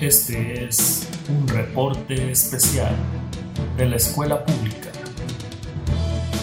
[0.00, 2.94] Este es un reporte especial
[3.76, 4.88] de la escuela pública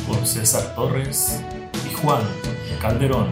[0.08, 1.44] por César Torres
[1.90, 2.22] y Juan
[2.82, 3.32] Calderón.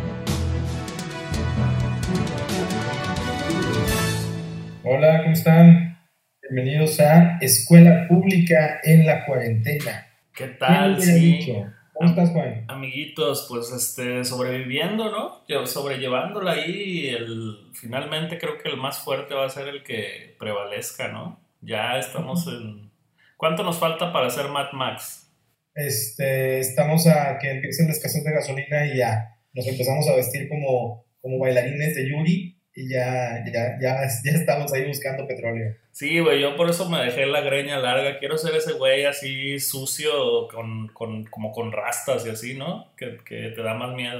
[4.83, 5.97] Hola, ¿cómo están?
[6.41, 10.07] Bienvenidos a Escuela Pública en la Cuarentena.
[10.33, 10.95] ¿Qué ¿Quién tal?
[10.95, 11.19] hubiera Sí.
[11.19, 11.65] dicho?
[11.95, 12.65] ¿Cómo estás, Juan?
[12.67, 15.45] Amiguitos, pues este, sobreviviendo, ¿no?
[15.47, 20.35] Lle- Sobrellevándola ahí, el, finalmente creo que el más fuerte va a ser el que
[20.37, 21.39] prevalezca, ¿no?
[21.61, 22.91] Ya estamos en...
[23.37, 25.31] ¿Cuánto nos falta para hacer Mad Max?
[25.73, 30.49] Este, estamos a que empiece la escasez de gasolina y ya nos empezamos a vestir
[30.49, 35.75] como, como bailarines de Yuri y ya, ya, ya, ya estamos ahí buscando petróleo.
[35.91, 38.19] Sí, güey, yo por eso me dejé la greña larga.
[38.19, 42.93] Quiero ser ese güey así sucio, con, con, como con rastas y así, ¿no?
[42.97, 44.19] Que, que te da más miedo.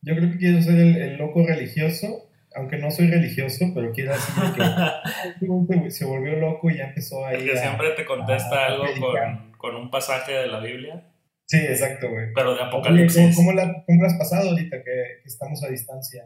[0.00, 4.14] Yo creo que quiero ser el, el loco religioso, aunque no soy religioso, pero quiero
[4.14, 8.06] así de que se volvió loco y ya empezó ahí El que a- siempre te
[8.06, 11.02] contesta a algo con, con un pasaje de la Biblia,
[11.48, 12.32] Sí, exacto, güey.
[12.34, 13.36] pero de Oye, ¿cómo, Apocalipsis.
[13.36, 16.24] cómo la, cómo la has pasado ahorita que, que estamos a distancia?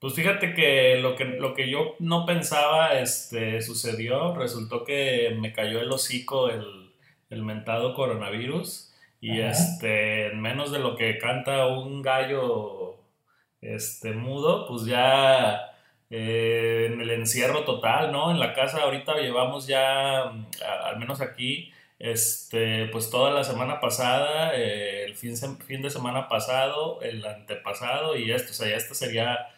[0.00, 4.34] Pues fíjate que lo que, lo que yo no pensaba este, sucedió.
[4.34, 6.90] Resultó que me cayó el hocico el,
[7.30, 8.92] el mentado coronavirus.
[9.20, 9.50] Y Ajá.
[9.50, 12.96] este, en menos de lo que canta un gallo
[13.60, 15.60] este, mudo, pues ya
[16.10, 18.30] eh, en el encierro total, ¿no?
[18.30, 23.44] En la casa ahorita llevamos ya, mm, a- al menos aquí, este, pues toda la
[23.44, 28.68] semana pasada, eh, el fin, fin de semana pasado, el antepasado y esto, o sea,
[28.68, 29.48] ya esta sería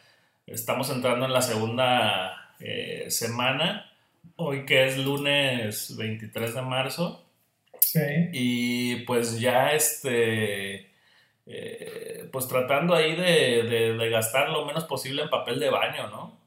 [0.46, 3.90] Estamos entrando en la segunda eh, semana,
[4.36, 7.28] hoy que es lunes 23 de marzo,
[7.80, 8.00] Sí.
[8.32, 10.90] y pues ya este,
[11.46, 16.08] eh, pues tratando ahí de, de- de gastar lo menos posible en papel de baño,
[16.08, 16.40] ¿no?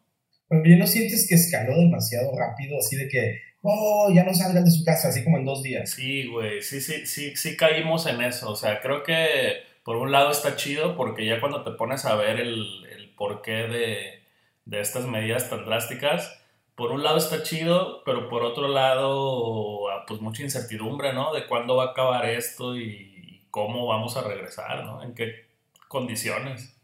[0.48, 2.78] Pues bien, ¿no sientes que escaló demasiado rápido?
[2.80, 5.92] Así de que, oh, ya no salgan de su casa, así como en dos días.
[5.92, 10.12] Sí, güey, sí, sí, sí, sí caímos en eso, o sea, creo que por un
[10.12, 12.85] lado está chido porque ya cuando te pones a ver el
[13.16, 14.24] porqué de,
[14.66, 16.42] de estas medidas tan drásticas,
[16.76, 21.34] por un lado está chido, pero por otro lado, ah, pues mucha incertidumbre, ¿no?
[21.34, 25.02] De cuándo va a acabar esto y cómo vamos a regresar, ¿no?
[25.02, 25.46] En qué
[25.88, 26.78] condiciones.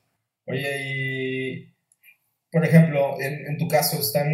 [0.46, 1.74] Oye, y,
[2.52, 4.30] por ejemplo, en, en tu caso, están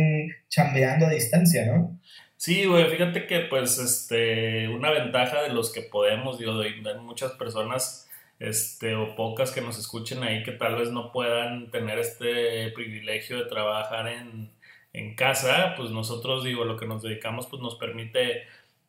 [0.48, 2.00] chambeando a distancia, ¿no?
[2.38, 6.72] Sí, güey, fíjate que pues este, una ventaja de los que podemos, digo, de
[7.02, 8.08] muchas personas
[8.40, 13.38] este, o pocas que nos escuchen ahí que tal vez no puedan tener este privilegio
[13.38, 14.52] de trabajar en,
[14.94, 18.44] en casa, pues nosotros, digo, lo que nos dedicamos pues nos permite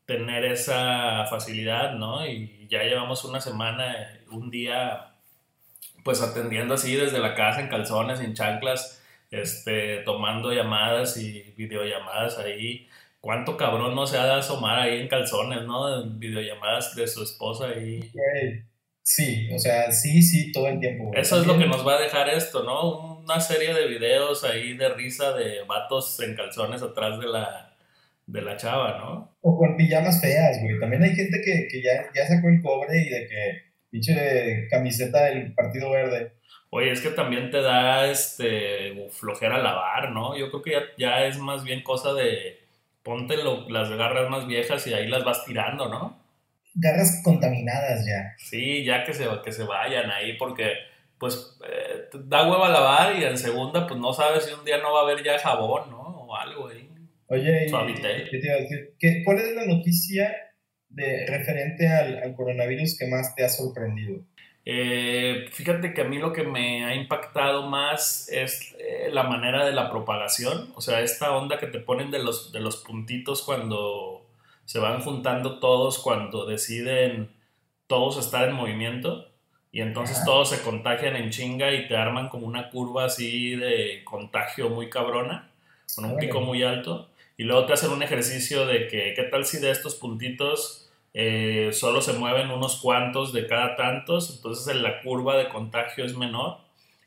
[0.06, 2.26] tener esa facilidad, ¿no?
[2.26, 5.14] Y ya llevamos una semana, un día,
[6.04, 12.38] pues atendiendo así desde la casa en calzones, en chanclas, este, tomando llamadas y videollamadas
[12.38, 12.88] ahí
[13.20, 16.02] cuánto cabrón no se ha de asomar ahí en calzones, ¿no?
[16.02, 17.68] En videollamadas de su esposa.
[17.72, 18.10] Güey,
[19.10, 21.04] Sí, o sea, sí, sí, todo el tiempo.
[21.04, 21.18] güey.
[21.18, 23.16] Eso es lo que nos va a dejar esto, ¿no?
[23.20, 27.74] Una serie de videos ahí de risa de vatos en calzones atrás de la,
[28.26, 29.34] de la chava, ¿no?
[29.40, 30.78] O con pijamas feas, güey.
[30.78, 35.24] También hay gente que, que ya, ya sacó el cobre y de que pinche camiseta
[35.24, 36.34] del Partido Verde.
[36.68, 40.36] Oye, es que también te da este flojera lavar, ¿no?
[40.36, 42.58] Yo creo que ya, ya es más bien cosa de
[43.02, 46.27] ponte lo- las garras más viejas y ahí las vas tirando, ¿no?
[46.80, 48.34] Garras contaminadas ya.
[48.38, 50.72] Sí, ya que se, que se vayan ahí, porque
[51.18, 54.92] pues eh, da hueva lavar y en segunda pues no sabes si un día no
[54.92, 56.00] va a haber ya jabón, ¿no?
[56.00, 56.88] O algo ahí.
[57.26, 57.66] Oye.
[58.30, 58.94] ¿qué te iba a decir?
[58.98, 60.32] ¿Qué- ¿cuál es la noticia
[60.88, 64.20] de, referente al, al coronavirus que más te ha sorprendido?
[64.64, 69.64] Eh, fíjate que a mí lo que me ha impactado más es eh, la manera
[69.64, 73.42] de la propagación, o sea, esta onda que te ponen de los, de los puntitos
[73.42, 74.27] cuando
[74.68, 77.30] se van juntando todos, cuando deciden
[77.86, 79.26] todos estar en movimiento
[79.72, 80.26] y entonces Ajá.
[80.26, 84.90] todos se contagian en chinga y te arman como una curva así de contagio muy
[84.90, 85.48] cabrona,
[85.96, 89.46] con un pico muy alto y luego te hacen un ejercicio de que, ¿qué tal
[89.46, 95.00] si de estos puntitos eh, solo se mueven unos cuantos de cada tantos, entonces la
[95.00, 96.58] curva de contagio es menor.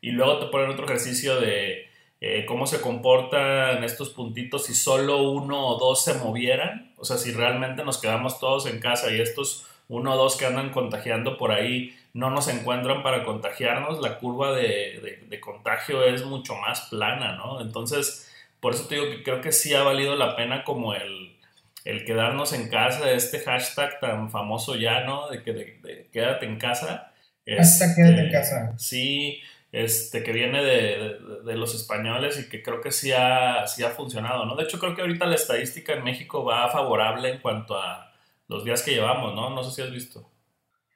[0.01, 1.90] Y luego te ponen otro ejercicio de
[2.21, 6.93] eh, cómo se comportan estos puntitos si solo uno o dos se movieran.
[6.97, 10.45] O sea, si realmente nos quedamos todos en casa y estos uno o dos que
[10.45, 16.03] andan contagiando por ahí no nos encuentran para contagiarnos, la curva de, de- de contagio
[16.05, 17.61] es mucho más plana, ¿no?
[17.61, 18.29] Entonces,
[18.59, 21.35] por eso te digo que creo que sí ha valido la pena como el,
[21.85, 25.29] el quedarnos en casa, este hashtag tan famoso ya, ¿no?
[25.29, 27.13] De que de, de quédate en casa.
[27.57, 28.73] Hashtag quédate en Este, casa.
[28.77, 29.41] Sí,
[29.71, 33.89] este, que viene de, de, los españoles y que creo que sí ha, sí ha
[33.89, 34.55] funcionado, ¿no?
[34.55, 38.11] De hecho, creo que ahorita la estadística en México va favorable en cuanto a
[38.47, 39.49] los días que llevamos, ¿no?
[39.49, 40.29] No sé si has visto.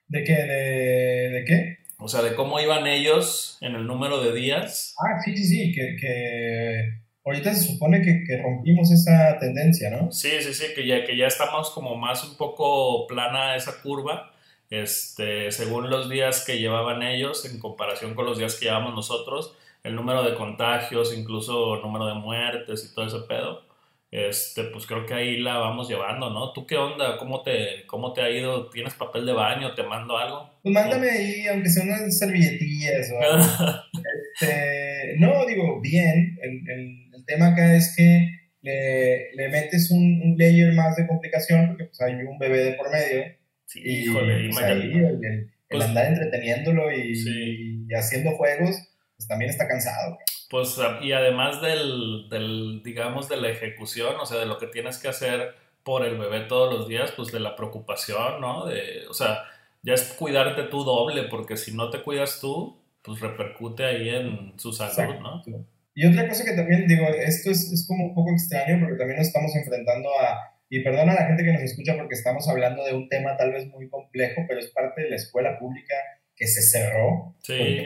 [0.07, 0.33] ¿De qué?
[0.33, 1.77] ¿De, de qué?
[1.98, 4.94] O sea, de cómo iban ellos en el número de días.
[5.00, 10.12] Ah, sí, sí, sí, que, que ahorita se supone que, que, rompimos esa tendencia, ¿no?
[10.12, 14.34] Sí, sí, sí, que ya, que ya estamos como más un poco plana esa curva
[14.69, 19.57] este, según los días que llevaban ellos en comparación con los días que llevamos nosotros,
[19.83, 23.63] el número de contagios, incluso el número de muertes y todo ese pedo,
[24.12, 26.53] este, pues creo que ahí la vamos llevando, ¿no?
[26.53, 27.17] ¿Tú qué onda?
[27.17, 28.69] ¿Cómo te, cómo te ha ido?
[28.69, 29.75] ¿Tienes papel de baño?
[29.75, 30.50] ¿Te mando algo?
[30.63, 33.45] Pues mándame ahí, aunque sea unas servilletillas o algo.
[34.41, 36.38] este, no, digo, bien.
[36.41, 38.29] El, el, el, tema acá es que
[38.61, 42.71] le, le metes un, un layer más de complicación porque pues hay un bebé de
[42.73, 43.25] por medio
[43.75, 48.77] Sí, híjole, pues el, pues andar entreteniéndolo y, haciendo juegos,
[49.18, 50.18] pues también está cansado.
[50.50, 54.68] Pues, ah, y además del, del, digamos, de la ejecución, o sea, de lo que
[54.68, 58.66] tienes que hacer por el bebé todos los días, pues de la preocupación, ¿no?
[58.66, 59.39] De, o sea,
[59.83, 64.54] ya es cuidarte tú doble, porque si no te cuidas tú, pues repercute ahí en
[64.57, 65.44] su salud, ¿no?
[65.94, 69.18] Y otra cosa que también digo, esto es, es como un poco extraño porque también
[69.18, 72.83] nos estamos enfrentando a y perdona a la gente que nos escucha porque estamos hablando
[72.83, 75.95] de un tema tal vez muy complejo, pero es parte de la escuela pública
[76.35, 77.83] que se cerró, sí.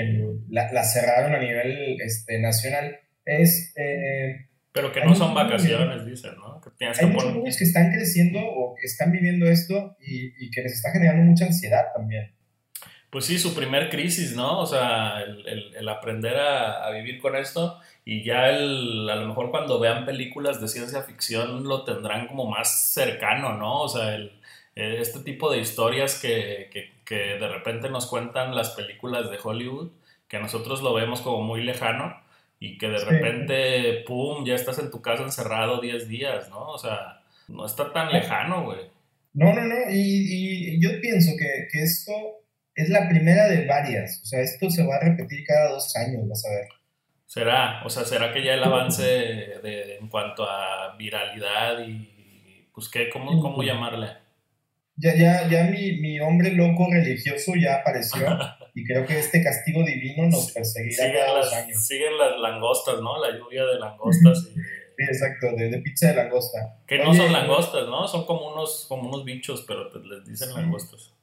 [0.49, 2.99] la, la, cerraron a nivel este, nacional.
[3.25, 6.61] Es, eh, pero que no son vacaciones, dicen, ¿no?
[6.77, 10.61] Que hay muchos niños que están creciendo o que están viviendo esto y, y que
[10.61, 12.33] les está generando mucha ansiedad también.
[13.09, 14.59] Pues sí, su primer crisis, ¿no?
[14.59, 17.79] O sea, el, el, el aprender a, a, vivir con esto
[18.11, 22.47] y ya el, a lo mejor cuando vean películas de ciencia ficción lo tendrán como
[22.47, 23.81] más cercano, ¿no?
[23.81, 24.31] O sea, el,
[24.73, 29.91] este tipo de historias que, que, que, de repente nos cuentan las películas de Hollywood,
[30.27, 32.19] que nosotros lo vemos como muy lejano
[32.59, 36.67] y que de repente, ¡pum!, ya estás en tu casa encerrado 10 días, ¿no?
[36.69, 38.89] O sea, no está tan lejano, güey.
[39.33, 42.11] No, no, no, y, y yo pienso que, que esto
[42.73, 44.19] es la primera de varias.
[44.23, 46.78] O sea, esto se va a repetir cada dos años, vas a ver.
[47.29, 52.89] Será, o sea, será que ya el avance de, en cuanto a viralidad y, pues,
[52.89, 53.07] ¿qué?
[53.11, 54.07] ¿Cómo, cómo llamarle?
[54.95, 58.27] Ya, ya, ya mi, mi hombre loco religioso ya apareció
[58.73, 61.85] y creo que este castigo divino nos perseguirá siguen cada dos años.
[61.85, 63.23] Siguen las langostas, ¿no?
[63.23, 64.49] La lluvia de langostas.
[64.55, 64.59] Y
[64.99, 66.81] Sí, exacto, de, de, pizza de langosta.
[66.85, 68.05] Que no son langostas, ¿no?
[68.05, 71.13] Son como unos, como unos bichos, pero te, les dicen langostas.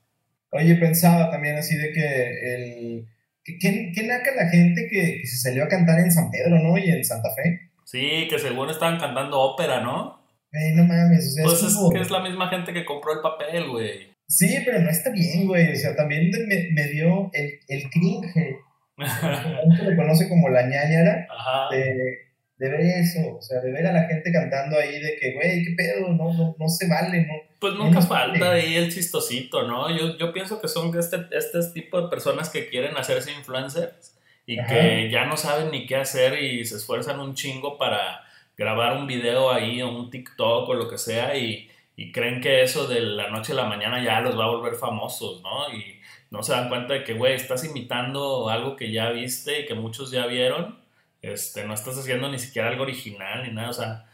[0.51, 3.09] Oye, pensaba también así de que el...
[3.47, 6.77] ¿Qué, qué naca la gente que, que, se salió a cantar en San Pedro, ¿no?
[6.79, 7.71] Y en Santa Fe.
[7.85, 10.21] Sí, que según estaban cantando ópera, ¿no?
[10.53, 13.21] Ay, no mames, o sea, pues es, que es la misma gente que compró el
[13.21, 14.17] papel, güey.
[14.29, 15.73] Sí, pero no está bien, güey.
[15.73, 18.59] O sea, también me, me dio el, el cringe.
[19.77, 21.29] se le conoce como la ñañara.
[21.31, 21.75] Ajá.
[21.75, 22.26] De,
[22.59, 25.63] de ver eso, o sea, de ver a la gente cantando ahí de que, güey,
[25.63, 27.35] qué pedo, no, no, no se vale, ¿no?
[27.59, 29.91] Pues nunca falta ahí el chistosito, ¿no?
[29.97, 34.17] Yo, yo pienso que son este, este tipo de personas que quieren hacerse influencers
[34.47, 34.69] y Ajá.
[34.69, 38.23] que ya no saben ni qué hacer y se esfuerzan un chingo para
[38.57, 42.63] grabar un video ahí o un TikTok o lo que sea y, y creen que
[42.63, 45.71] eso de la noche a la mañana ya los va a volver famosos, ¿no?
[45.75, 46.01] Y
[46.31, 49.75] no se dan cuenta de que, güey, estás imitando algo que ya viste y que
[49.75, 50.86] muchos ya vieron
[51.23, 54.07] este, no estás haciendo ni siquiera algo original ni nada, o sea,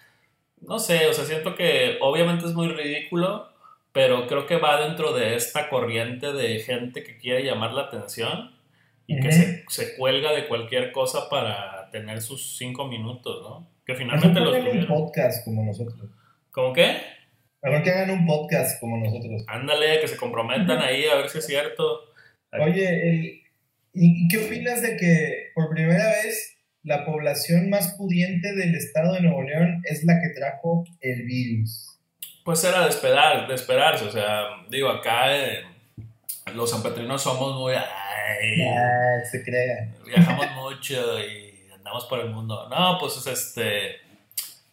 [0.60, 3.48] no sé, o sea, siento que obviamente es muy ridículo,
[3.93, 8.53] pero creo que va dentro de esta corriente de gente que quiere llamar la atención
[9.06, 13.69] y que se, se, cuelga de cualquier cosa para tener sus cinco minutos, ¿no?
[13.84, 14.79] Que finalmente los tuvieron.
[14.79, 16.08] un podcast como nosotros.
[16.50, 16.98] ¿Cómo qué?
[17.62, 19.44] Mejor que hagan un podcast como nosotros.
[19.48, 22.00] Ándale, que se comprometan ahí a ver si es cierto.
[22.53, 23.43] Oye, el,
[23.93, 29.22] ¿y qué opinas de que por primera vez la población más pudiente del estado de
[29.22, 31.98] Nuevo León es la que trajo el virus.
[32.44, 35.65] Pues era de esperar, de esperarse, o sea, digo, acá eh,
[36.55, 37.74] los sanpetrinos somos muy...
[37.74, 39.94] Ay, se crea.
[40.05, 42.69] Viajamos mucho y andamos por el mundo.
[42.69, 43.96] No, pues este...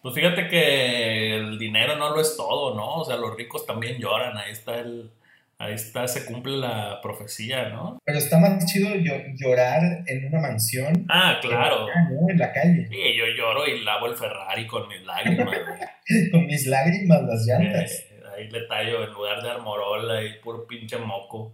[0.01, 3.01] Pues fíjate que el dinero no lo es todo, ¿no?
[3.01, 5.11] O sea, los ricos también lloran, ahí está el
[5.59, 8.01] ahí está, se cumple la profecía, ¿no?
[8.05, 8.89] Pero está más chido
[9.35, 11.05] llorar en una mansión.
[11.09, 11.87] Ah, claro.
[12.29, 12.87] En la calle.
[12.89, 15.57] Sí, yo lloro y lavo el Ferrari con mis lágrimas.
[16.31, 17.91] con mis lágrimas, las llantas.
[17.91, 21.53] Eh, ahí le tallo en lugar de armorola y puro pinche moco.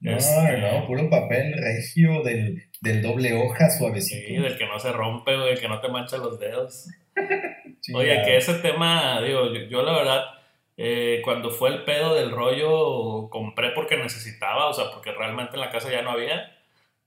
[0.00, 0.58] No, este...
[0.58, 4.26] no, puro papel regio del, del doble hoja suavecito.
[4.26, 6.88] Sí, del que no se rompe, del que no te mancha los dedos.
[7.94, 10.24] Oye, que ese tema, digo, yo, yo la verdad
[10.76, 15.60] eh, cuando fue el pedo del rollo, compré porque necesitaba, o sea, porque realmente en
[15.60, 16.50] la casa ya no había.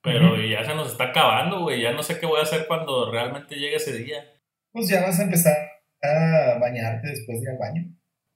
[0.02, 1.82] pero ya se nos está acabando, güey.
[1.82, 4.24] Ya no sé qué voy a hacer cuando realmente llegue ese día.
[4.72, 5.56] Pues ya vas a empezar
[6.02, 7.84] a bañarte después de ir al baño.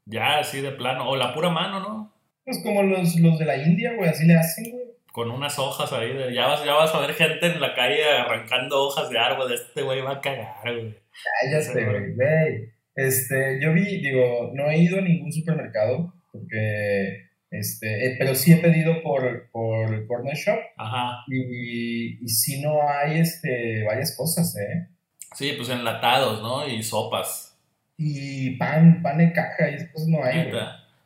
[0.06, 1.10] Ya, así de plano.
[1.10, 2.14] O la pura mano, ¿no?
[2.44, 4.84] Pues como los, los de la India, güey, así le hacen, güey.
[5.14, 6.12] Con unas hojas ahí.
[6.12, 9.54] De, ya, vas, ya vas a ver gente en la calle arrancando hojas de árbol.
[9.54, 10.98] Este güey va a cagar, güey.
[11.42, 12.74] Cállate, güey, güey.
[12.96, 18.54] Este, yo vi, digo, no he ido a ningún supermercado porque, este, eh, pero sí
[18.54, 20.60] he pedido por, por el Corner Shop.
[20.78, 21.24] Ajá.
[21.28, 24.88] Y, y sí no hay, este, varias cosas, ¿eh?
[25.36, 26.68] Sí, pues enlatados, ¿no?
[26.68, 27.58] Y sopas.
[27.98, 30.52] Y pan, pan en caja y cosas no hay.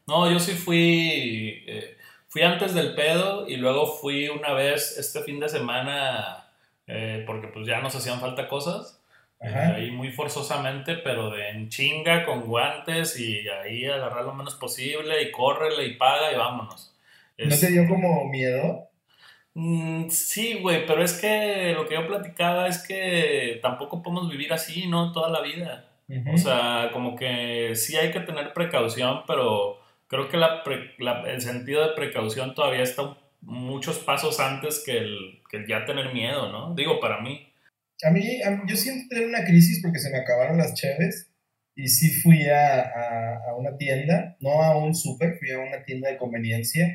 [0.07, 1.63] No, yo sí fui.
[1.67, 1.95] eh,
[2.27, 6.47] fui antes del pedo y luego fui una vez este fin de semana
[6.87, 9.01] eh, porque pues ya nos hacían falta cosas.
[9.75, 15.21] Ahí muy forzosamente, pero de en chinga, con guantes y ahí agarrar lo menos posible
[15.21, 16.93] y córrele y paga y vámonos.
[17.37, 18.87] ¿No te dio como miedo?
[19.53, 24.51] Mm, sí, güey, pero es que lo que yo platicaba es que tampoco podemos vivir
[24.53, 25.11] así, ¿no?
[25.11, 25.85] Toda la vida.
[26.33, 31.21] O sea, como que sí hay que tener precaución, pero creo que la pre- la-
[31.21, 36.13] el sentido de precaución todavía está muchos pasos antes que el, que el ya tener
[36.13, 36.73] miedo, ¿no?
[36.75, 37.44] Digo, para mí.
[38.03, 41.31] A mí, a yo siento tener una crisis porque se me acabaron las cheves
[41.75, 45.83] y sí fui a, a- a una tienda, no a un súper, fui a una
[45.83, 46.93] tienda de conveniencia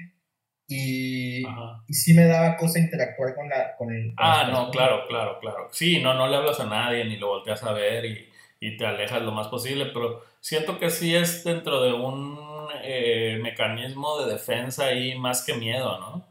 [0.69, 1.43] y,
[1.89, 4.71] y sí me daba cosa interactuar con la con el con Ah, no, personas.
[4.73, 5.69] claro, claro, claro.
[5.73, 8.29] Sí, no, no le hablas a nadie ni lo volteas a ver y,
[8.61, 12.39] y te alejas lo más posible, pero siento que sí es dentro de un
[12.83, 16.27] eh, mecanismo de defensa ahí más que miedo, ¿no?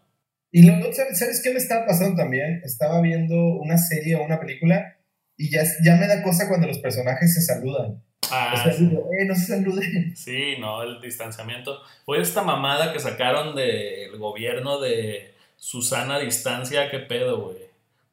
[0.51, 2.61] Y luego, ¿sabes, ¿sabes qué me estaba pasando también?
[2.63, 4.97] Estaba viendo una serie o una película
[5.37, 8.03] y ya, ya me da cosa cuando los personajes se saludan.
[8.31, 8.85] Ah, o sea, sí.
[8.85, 10.15] digo, eh, no se saluden.
[10.15, 11.79] Sí, no, el distanciamiento.
[12.05, 17.57] Fue esta mamada que sacaron del gobierno de Susana distancia, qué pedo, güey.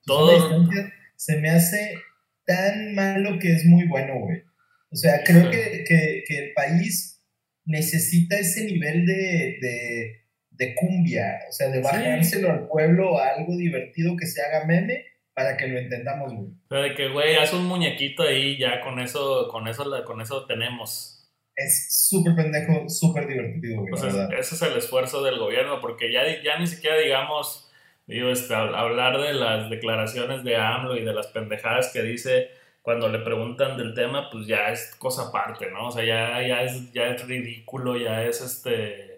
[0.05, 0.69] Todo-
[1.17, 1.99] se me hace
[2.45, 4.43] tan malo que es muy bueno, güey.
[4.91, 5.51] O sea, creo Sí.
[5.51, 7.21] que, que, que el país
[7.65, 10.21] necesita ese nivel de, de,
[10.57, 15.05] de cumbia, o sea, de bajárselo al pueblo a algo divertido que se haga meme
[15.35, 16.49] para que lo entendamos, güey.
[16.49, 20.21] O sea, de que, güey, haz un muñequito ahí, ya con eso, con eso, con
[20.21, 21.13] eso tenemos.
[21.55, 23.97] Es súper pendejo, súper divertido, güey.
[23.97, 24.33] Sea, verdad.
[24.39, 27.71] ese es el esfuerzo del gobierno, porque ya, ya ni siquiera digamos,
[28.07, 32.49] digo, este, hab- hablar de las declaraciones de AMLO y de las pendejadas que dice
[32.83, 35.89] cuando le preguntan del tema, pues ya es cosa aparte, ¿no?
[35.89, 39.16] O sea, ya, ya, es, ya es ridículo, ya es este...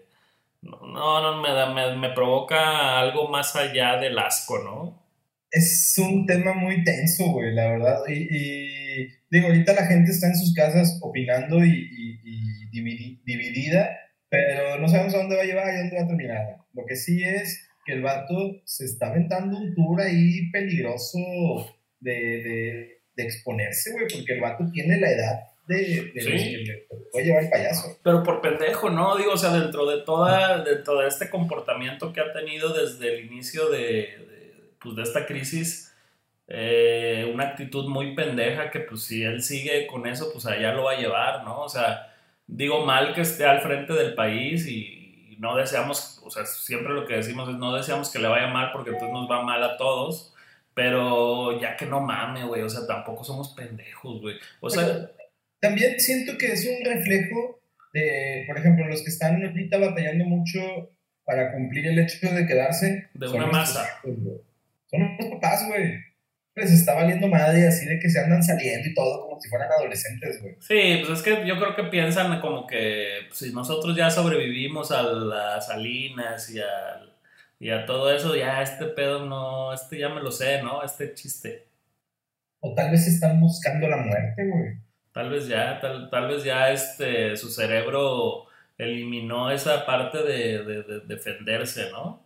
[0.61, 5.01] No, no, me, da, me, me provoca algo más allá del asco, ¿no?
[5.51, 7.99] Es un tema muy tenso, güey, la verdad.
[8.07, 13.21] Y, y digo, ahorita la gente está en sus casas opinando y, y- y dividi-
[13.23, 13.89] dividida,
[14.29, 16.57] pero no sabemos a dónde va a llevar y dónde va a terminar.
[16.73, 21.17] Lo que sí es que el vato se está aventando un tour ahí peligroso
[21.99, 25.39] de, de- de exponerse, güey, porque el vato tiene la edad
[25.77, 26.55] de, de Sí.
[26.55, 27.97] los que puede llevar el payaso.
[28.03, 29.15] Pero por pendejo, ¿no?
[29.17, 33.25] Digo, o sea, dentro de toda, dentro de este comportamiento que ha tenido desde el
[33.25, 35.93] inicio de, de, pues, de esta crisis,
[36.47, 40.85] eh, una actitud muy pendeja que pues si él sigue con eso, pues allá lo
[40.85, 41.61] va a llevar, ¿no?
[41.61, 42.11] O sea,
[42.47, 46.93] digo mal que esté al frente del país y, y no deseamos, o sea, siempre
[46.93, 49.63] lo que decimos es no deseamos que le vaya mal porque entonces nos va mal
[49.63, 50.33] a todos,
[50.73, 54.37] pero ya que no mame, güey, o sea, tampoco somos pendejos, güey.
[54.61, 55.11] O sea,
[55.59, 57.59] también siento que es un reflejo
[57.93, 60.91] de, por ejemplo, los que están ahorita batallando mucho
[61.25, 63.09] para cumplir el hecho de quedarse.
[63.13, 63.87] De una masa.
[64.03, 65.93] Son los papás, güey.
[66.55, 69.71] Les está valiendo madre así de que se andan saliendo y todo como si fueran
[69.71, 70.55] adolescentes, güey.
[70.59, 74.91] Sí, pues es que yo creo que piensan como que pues, si nosotros ya sobrevivimos
[74.91, 76.65] a las salinas y a,
[77.59, 80.83] y a todo eso, ya este pedo no, este ya me lo sé, ¿no?
[80.83, 81.67] Este chiste.
[82.59, 84.88] O tal vez están buscando la muerte, güey.
[85.13, 88.45] Tal vez ya, tal, tal vez ya este, su cerebro
[88.77, 92.25] eliminó esa parte de, de- de defenderse, ¿no?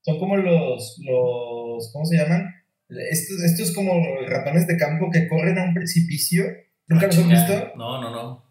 [0.00, 2.52] Son como los, los ¿cómo se llaman?
[2.88, 3.92] Estos, estos como
[4.26, 6.44] ratones de campo que corren a un precipicio.
[6.88, 7.72] ¿Nunca los has visto?
[7.76, 8.44] No, no, no.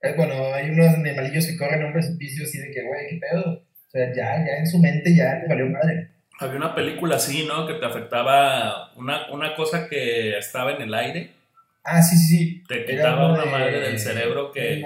[0.00, 3.20] Eh, Bueno, hay unos animalillos que corren a un precipicio así de que, güey, ¿qué
[3.20, 3.52] pedo?
[3.52, 6.10] O sea, ya, ya en su mente ya les valió madre.
[6.40, 7.66] Había una película así, ¿no?
[7.66, 11.30] Que te afectaba una, una cosa que estaba en el aire,
[11.84, 12.62] Ah, sí, sí, sí.
[12.66, 14.82] te quitaba una de- madre del cerebro que...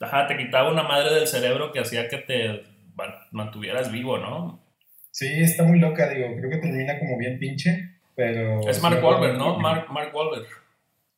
[0.00, 2.62] Ajá, te quitaba una madre del cerebro que hacía que te
[2.94, 4.62] man- mantuvieras vivo, ¿no?
[5.10, 8.68] Sí, está muy loca, digo, creo que termina como bien pinche, pero...
[8.68, 9.58] Es Mark Wahlberg, ¿no?
[9.58, 10.46] Mark, Mark Wahlberg.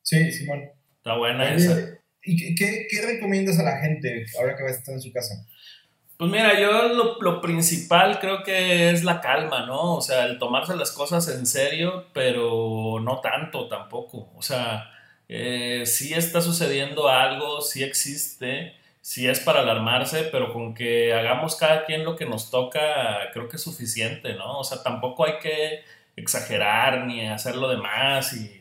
[0.01, 0.63] Sí, Simón.
[0.97, 1.79] Está buena Oye, esa.
[2.23, 5.11] ¿Y qué, qué, qué recomiendas a la gente ahora que va a estar en su
[5.11, 5.35] casa?
[6.21, 9.95] Pues mira, yo lo, principal creo que es la calma, ¿no?
[9.95, 14.29] O sea, el tomarse las cosas en serio, pero no tanto tampoco.
[14.35, 14.91] O sea,
[15.27, 21.55] eh, sí está sucediendo algo, sí existe, sí es para alarmarse, pero con que hagamos
[21.55, 24.59] cada quien lo que nos toca, creo que es suficiente, ¿no?
[24.59, 25.83] O sea, tampoco hay que
[26.15, 28.59] exagerar ni hacerlo de más y,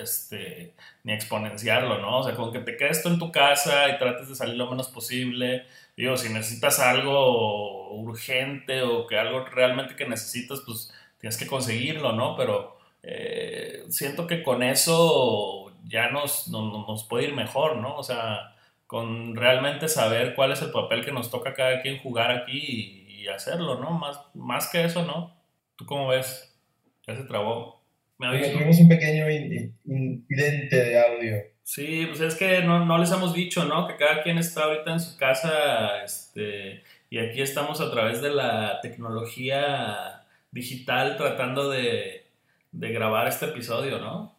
[0.00, 0.72] este,
[1.04, 2.20] ni exponenciarlo, ¿no?
[2.20, 4.70] O sea, con que te quedes tú en tu casa y trates de salir lo
[4.70, 11.36] menos posible digo, si necesitas algo urgente o que algo realmente que necesitas, pues tienes
[11.36, 12.36] que conseguirlo, ¿no?
[12.36, 17.96] Pero eh, siento que con eso ya nos, nos, puede ir mejor, ¿no?
[17.96, 18.54] O sea,
[18.86, 23.28] con realmente saber cuál es el papel que nos toca cada quien jugar aquí y,
[23.28, 23.92] hacerlo, ¿no?
[23.92, 25.36] Más, más que eso, ¿no?
[25.76, 26.58] ¿Tú cómo ves?
[27.06, 27.80] Ya se trabó.
[28.18, 31.51] ¿Me Tuvimos un pequeño incidente de audio.
[31.64, 33.86] Sí, pues es que no, no, les hemos dicho, ¿no?
[33.86, 38.30] Que cada quien está ahorita en su casa, este, y aquí estamos a través de
[38.30, 42.26] la tecnología digital tratando de,
[42.72, 44.36] de grabar este episodio, ¿no?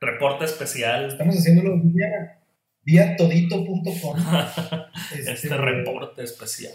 [0.00, 1.06] Reporte especial.
[1.06, 2.38] Estamos haciéndolo vía,
[2.82, 4.16] vía todito.com.
[5.16, 6.74] este, este reporte especial.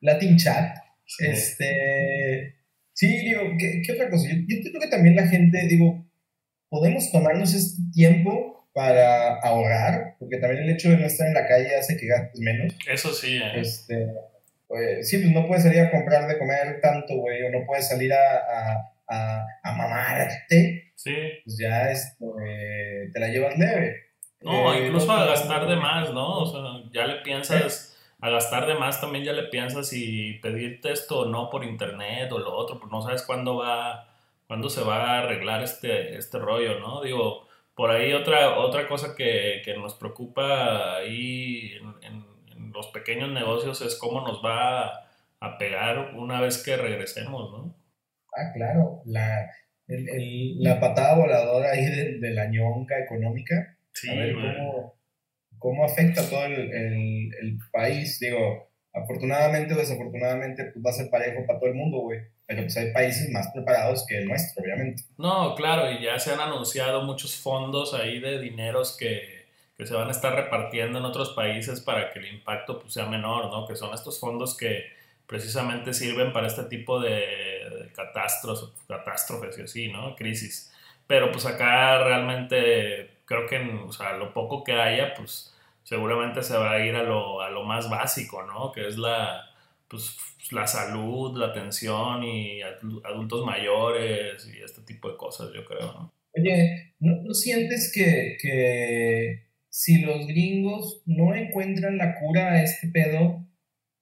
[0.00, 0.76] Latin Chat.
[1.18, 2.56] Este.
[2.92, 4.28] Sí, digo, ¿qué, ¿qué, otra cosa?
[4.28, 6.03] Yo, yo creo que también la gente, digo,
[6.74, 11.46] podemos tomarnos este tiempo para ahorrar, porque también el hecho de no estar en la
[11.46, 12.74] calle hace que gastes menos.
[12.88, 13.60] Eso sí, ¿eh?
[13.60, 14.08] Este,
[14.66, 17.86] pues, sí, pues no puedes salir a comprar de comer tanto, güey, o no puedes
[17.86, 20.92] salir a, a, a, a mamarte.
[20.96, 21.14] Sí.
[21.44, 22.16] Pues ya este,
[23.12, 23.94] te la llevas leve.
[24.40, 26.40] No, eh, incluso a gastar de más, ¿no?
[26.40, 30.90] O sea, ya le piensas, a gastar de más también ya le piensas si pedirte
[30.90, 34.13] esto o no por internet o lo otro, pues no sabes cuándo va
[34.46, 37.02] ¿Cuándo se va a arreglar este, este rollo, no?
[37.02, 41.72] Digo, por ahí otra, otra cosa que, que nos preocupa ahí
[42.02, 42.34] en,
[42.72, 45.06] los pequeños negocios es cómo nos va
[45.38, 47.76] a, pegar una vez que regresemos, ¿no?
[48.36, 49.48] Ah, claro, la,
[49.86, 51.84] el, la patada voladora ahí
[52.18, 53.76] de, la ñonca económica.
[53.92, 54.94] Sí, a ver cómo,
[55.58, 58.18] cómo, afecta a todo el, el, país.
[58.18, 62.62] Digo, afortunadamente o desafortunadamente, pues va a ser parejo para todo el mundo, güey pero
[62.62, 65.04] pues hay países más preparados que el nuestro, obviamente.
[65.16, 69.94] No, claro, y ya se han anunciado muchos fondos ahí de dineros que, que se
[69.94, 73.66] van a estar repartiendo en otros países para que el impacto pues, sea menor, ¿no?
[73.66, 74.84] Que son estos fondos que
[75.26, 80.14] precisamente sirven para este tipo de, catástrofes, catástrofes y así, ¿no?
[80.14, 80.72] Crisis.
[81.06, 86.56] Pero pues acá realmente creo que, o sea, lo poco que haya, pues seguramente se
[86.56, 88.72] va a ir a lo, a lo más básico, ¿no?
[88.72, 89.53] Que es la,
[89.94, 95.92] pues, la salud, la atención y adultos mayores y este tipo de cosas, yo creo,
[95.92, 96.12] ¿no?
[96.36, 103.46] Oye, ¿no, sientes que, que, si los gringos no encuentran la cura a este pedo,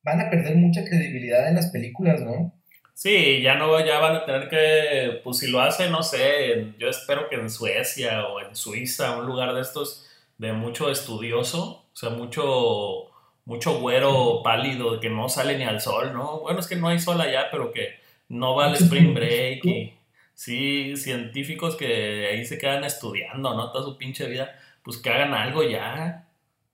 [0.03, 2.59] van a perder mucha credibilidad en las películas, ¿no?
[2.95, 6.89] Sí, ya no, ya van a tener que, pues si lo hacen, no sé, yo
[6.89, 11.97] espero que en Suecia o en Suiza, un lugar de estos de mucho estudioso, o
[11.97, 13.12] sea, mucho
[13.45, 16.41] mucho güero pálido que no sale ni al sol, ¿no?
[16.41, 17.97] Bueno, es que no hay sol allá, pero que
[18.29, 19.95] no va al spring break y
[20.35, 23.71] sí, científicos que ahí se quedan estudiando, ¿no?
[23.73, 26.29] Toda su pinche vida, pues que hagan algo ya.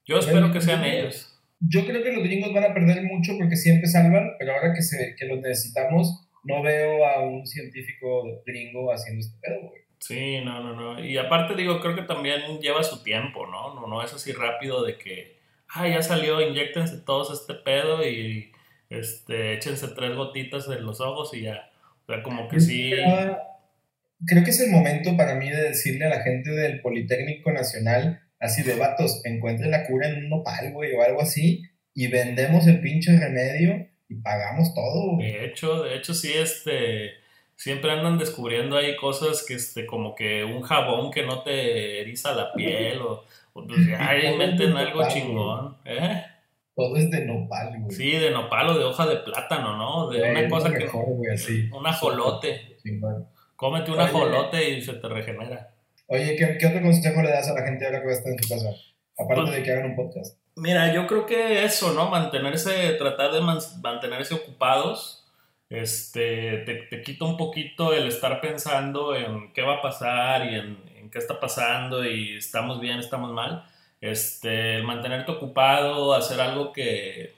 [0.05, 1.35] Yo espero que sean ellos.
[1.61, 4.83] Yo creo que los gringos van a perder mucho porque siempre salvan, pero ahora que,
[4.83, 9.83] se, que los necesitamos, no veo a un científico gringo haciendo este pedo, güey.
[9.99, 11.05] Sí, no, no, no.
[11.05, 13.75] Y aparte digo, creo que también lleva su tiempo, ¿no?
[13.75, 15.38] No, no es así rápido de que
[15.75, 18.53] ah, ya salió, inyectense todos este pedo y
[18.91, 21.71] este, échense tres gotitas en los ojos y ya.
[22.07, 22.93] O sea, como que sí.
[24.27, 28.21] Creo que es el momento para mí de decirle a la gente del Politécnico Nacional,
[28.41, 31.63] así de vatos, encuentren la cura en un nopal, güey, o algo así,
[31.95, 35.19] y vendemos el pinche remedio y pagamos todo.
[35.19, 37.13] De hecho, de hecho, sí, este.
[37.55, 42.33] Siempre andan descubriendo ahí cosas que, este, como que un jabón que no te eriza
[42.33, 43.25] la piel o
[43.67, 45.77] pues ya inventen algo chingón.
[45.85, 46.25] ¿eh?
[46.75, 47.91] Todo es de nopal, güey.
[47.91, 50.09] Sí, de nopal o de hoja de plátano, ¿no?
[50.09, 50.89] De una cosa que.
[51.73, 52.77] Un ajolote.
[53.57, 55.75] Cómete un ajolote y se te regenera.
[56.07, 58.43] Oye, ¿qué, otro consejo le das a la gente ahora que va a estar en
[58.43, 58.71] su casa?
[59.19, 60.39] Aparte pues de que hagan un podcast.
[60.55, 62.09] Mira, yo creo que eso, ¿no?
[62.09, 65.27] Mantenerse, tratar de mantenerse ocupados.
[65.69, 70.55] Este, te, te quita un poquito el estar pensando en qué va a pasar y
[70.55, 70.79] en,
[71.11, 73.65] qué está pasando y estamos bien, estamos mal.
[74.01, 77.35] Este, mantenerte ocupado, hacer algo que,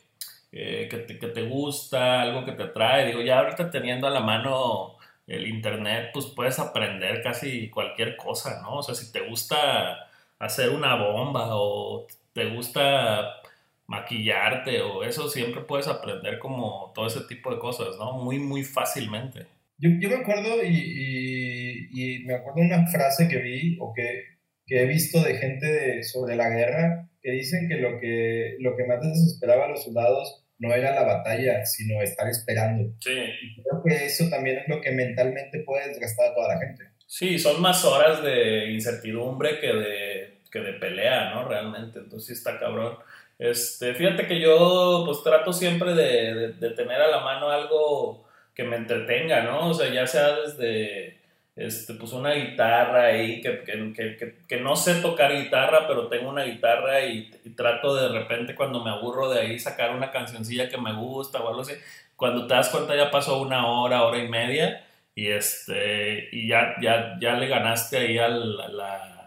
[0.51, 3.07] te, que, te, gusta, algo que te atrae.
[3.07, 8.61] Digo, ya ahorita teniendo a la mano el internet, pues puedes aprender casi cualquier cosa,
[8.63, 8.79] ¿no?
[8.79, 13.41] O sea, si te gusta hacer una bomba o te gusta
[13.87, 18.13] maquillarte o eso, siempre puedes aprender como todo ese tipo de cosas, ¿no?
[18.13, 19.47] Muy, muy fácilmente.
[19.81, 24.25] Yo, yo me acuerdo y, y, me acuerdo una frase que vi o que,
[24.67, 28.85] que he visto de gente sobre la guerra que dicen que lo que, lo que
[28.85, 32.93] más desesperaba a los soldados no era la batalla, sino estar esperando.
[33.01, 33.11] Sí.
[33.11, 36.85] Y creo que eso también es lo que mentalmente puede desgastar a toda la gente.
[37.07, 41.49] Sí, son más horas de incertidumbre que de, que de pelea, ¿no?
[41.49, 42.99] Realmente, entonces sí está cabrón.
[43.39, 48.65] Este, fíjate que yo pues trato siempre de, de, tener a la mano algo que
[48.65, 49.69] me entretenga, ¿no?
[49.69, 51.19] O sea, ya sea desde
[51.57, 56.31] este, pues una guitarra ahí, que, que, que, que, no sé tocar guitarra, pero tengo
[56.31, 60.79] una guitarra y, trato de repente cuando me aburro de ahí sacar una cancioncilla que
[60.79, 61.75] me gusta o algo así.
[62.17, 66.77] Cuando te das cuenta ya pasó una hora, hora y media y, este, y ya,
[66.81, 69.21] ya, ya le ganaste ahí a la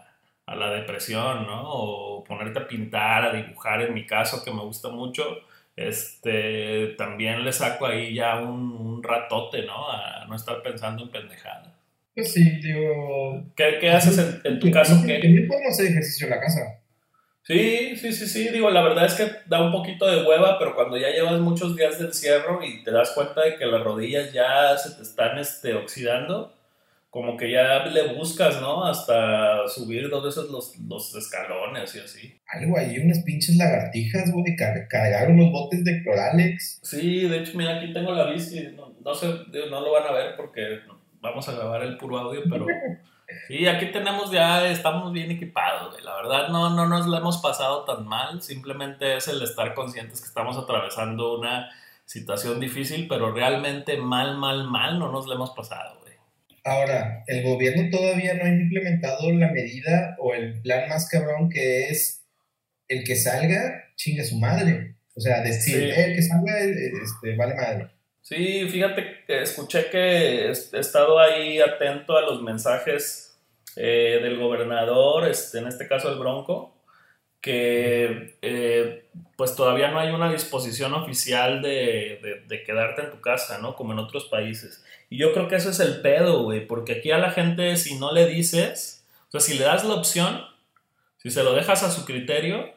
[0.46, 1.62] a la depresión, ¿no?
[1.64, 5.24] O ponerte a pintar, a dibujar, en mi caso, que me gusta mucho,
[5.76, 9.90] este, también le saco ahí ya un, ratote, ¿no?
[9.90, 11.72] A no estar pensando en pendejadas.
[12.14, 13.44] Pues sí, digo...
[13.56, 15.02] ¿Qué, qué haces en, tu caso?
[15.04, 15.18] ¿qué?
[15.48, 16.80] podemos hacer ejercicio en la casa.
[17.42, 20.74] Sí, sí, sí, sí, digo, la verdad es que da un poquito de hueva, pero
[20.74, 24.32] cuando ya llevas muchos días de encierro y te das cuenta de que las rodillas
[24.32, 26.54] ya se te están este, oxidando,
[27.14, 28.84] como que ya le buscas, ¿no?
[28.84, 32.40] Hasta subir dos veces los, los escalones y así.
[32.48, 36.80] Algo ahí, unas pinches lagartijas, güey, cargaron los botes de Cloralex.
[36.82, 38.66] Sí, de hecho, mira, aquí tengo la bici,
[39.04, 39.28] no, sé,
[39.70, 40.80] no lo van a ver porque
[41.20, 42.66] vamos a grabar el puro audio, pero...
[43.48, 46.04] Sí, aquí tenemos ya, estamos bien equipados, güey.
[46.04, 50.20] La verdad no, no nos lo hemos pasado tan mal, simplemente es el estar conscientes
[50.20, 51.70] que estamos atravesando una
[52.04, 56.03] situación difícil, pero realmente mal, mal, mal no nos lo hemos pasado,
[56.64, 61.90] Ahora, el gobierno todavía no ha implementado la medida o el plan más cabrón que
[61.90, 62.24] es
[62.88, 64.94] el que salga, chinga su madre.
[65.14, 67.88] O sea, decir, el que salga, este, vale madre.
[68.22, 73.38] Sí, fíjate que escuché que he estado ahí atento a los mensajes
[73.76, 76.74] eh, del gobernador, este, en este caso el Bronco,
[77.42, 83.20] que eh, pues todavía no hay una disposición oficial de, de, de, quedarte en tu
[83.20, 83.76] casa, ¿no?
[83.76, 84.82] Como en otros países.
[85.16, 88.12] Yo creo que eso es el pedo, güey, porque aquí a la gente si no
[88.12, 90.44] le dices, o sea, si le das la opción,
[91.18, 92.72] si se lo dejas a su criterio,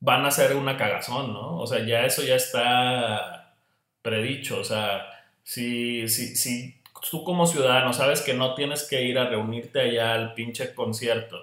[0.00, 1.58] van a hacer una cagazón, ¿no?
[1.58, 3.54] O sea, ya eso ya está
[4.02, 5.06] predicho, o sea,
[5.42, 10.14] si, si, si tú como ciudadano sabes que no tienes que ir a reunirte allá
[10.14, 11.38] al pinche concierto,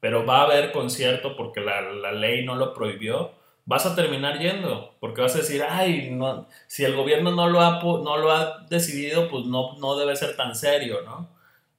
[0.00, 3.32] pero va a haber concierto porque la, la ley no lo prohibió,
[3.64, 7.60] vas a terminar yendo, porque vas a decir, ay, no, si el gobierno no lo
[7.60, 11.30] ha, no lo ha decidido, pues no, no debe ser tan serio, ¿no?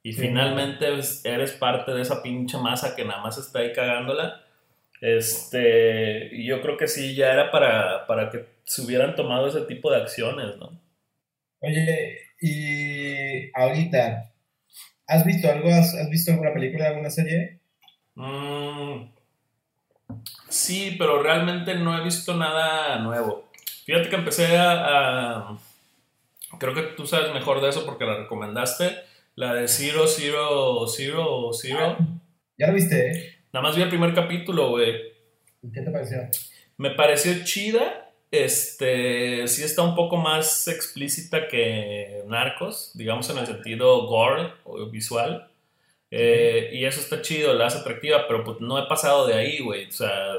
[0.02, 4.42] Y finalmente pues, eres parte de esa pinche masa que nada más está ahí cagándola.
[5.00, 9.90] Este, yo creo que sí, ya era para, para que se hubieran tomado ese tipo
[9.90, 10.78] de acciones, ¿no?
[11.60, 14.30] Oye, y ahorita,
[15.06, 15.70] ¿has visto algo?
[15.70, 17.60] ¿Has, visto alguna película, alguna serie?
[18.14, 19.13] Mmm
[20.48, 23.48] Sí, pero realmente no he visto nada nuevo.
[23.84, 25.56] Fíjate que empecé a,
[26.58, 28.92] Creo que tú sabes mejor de eso porque la recomendaste.
[29.34, 31.96] La de Zero, Zero, Zero, Zero.
[32.56, 33.10] ¿Ya la viste?
[33.10, 33.34] Eh?
[33.52, 34.94] Nada más vi el primer capítulo, güey.
[35.72, 36.18] ¿Qué te pareció?
[36.76, 38.12] Me pareció chida.
[38.30, 44.86] Este, sí está un poco más explícita que Narcos, digamos en el sentido gore o
[44.86, 45.48] visual.
[46.16, 49.58] Eh, y eso está chido, la hace atractiva, pero pues no he pasado de ahí,
[49.58, 49.88] güey.
[49.88, 50.36] O sea.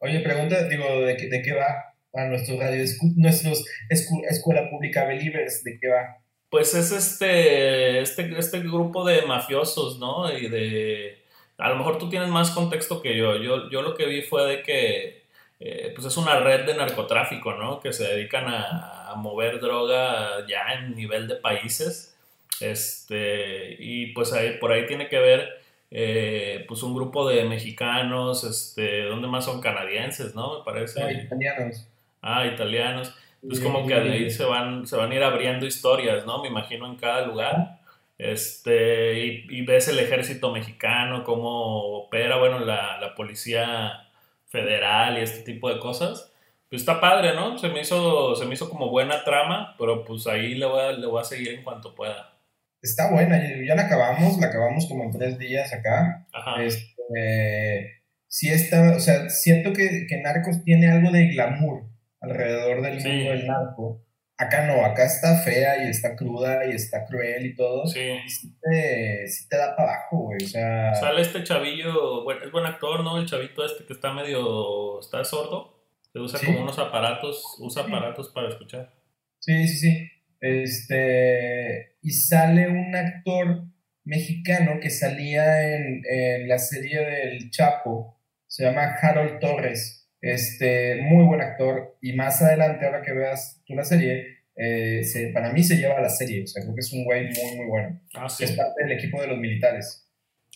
[0.00, 1.94] Oye, pregunta, digo, ¿de qué, de qué va?
[2.10, 2.84] Para nuestros radio,
[3.14, 6.18] nuestros escuela pública believers, ¿de qué va?
[6.50, 10.36] Pues es este, este, este grupo de mafiosos, ¿no?
[10.36, 11.22] Y de.
[11.58, 13.36] A lo mejor tú tienes más contexto que yo.
[13.36, 15.22] Yo, yo lo que vi fue de que.
[15.60, 17.78] Eh, pues es una red de narcotráfico, ¿no?
[17.78, 22.17] Que se dedican a, a mover droga ya en nivel de países
[22.60, 25.58] este, y pues ahí, por ahí tiene que ver
[25.90, 30.58] eh, pues un grupo de mexicanos, este, ¿dónde más son canadienses, no?
[30.58, 31.02] Me parece.
[31.02, 31.88] Ah, italianos.
[32.20, 33.14] Ah, italianos.
[33.46, 36.42] Pues como que ahí se van, se van a ir abriendo historias, ¿no?
[36.42, 37.78] Me imagino en cada lugar.
[38.18, 44.08] Este, y, ves el ejército mexicano, cómo opera, bueno, la, la, policía
[44.46, 46.32] federal y este tipo de cosas.
[46.68, 47.56] Pues está padre, ¿no?
[47.58, 50.92] Se me hizo, se me hizo como buena trama, pero pues ahí le voy a,
[50.92, 52.37] le voy a seguir en cuanto pueda
[52.82, 56.26] está buena, ya la acabamos, la acabamos como en tres días acá.
[56.32, 56.62] Ajá.
[56.62, 61.84] Este, sí está, o sea, siento que, que, Narcos tiene algo de glamour
[62.20, 64.04] alrededor del mundo del narco.
[64.40, 67.86] Acá no, acá está fea y está cruda y está cruel y todo.
[67.88, 68.00] Sí.
[68.24, 70.38] Y sí te, sí te da para abajo, güey.
[70.44, 70.94] O sea.
[70.94, 73.18] Sale este chavillo, bueno, es buen actor, ¿no?
[73.18, 75.00] El chavito este que está medio.
[75.00, 75.76] está sordo.
[76.12, 78.94] Se usa como unos aparatos, usa aparatos para escuchar.
[79.40, 80.10] Sí, sí, sí.
[80.40, 83.64] Este, y sale un actor
[84.04, 91.24] mexicano que salía en, en, la serie del Chapo, se llama Harold Torres, este, muy
[91.24, 95.62] buen actor, y más adelante, ahora que veas tú la serie, eh, se, para mí
[95.62, 98.00] se lleva a la serie, o sea, creo que es un güey muy, muy bueno.
[98.14, 98.44] Ah, sí.
[98.44, 100.08] Es parte del equipo de los militares.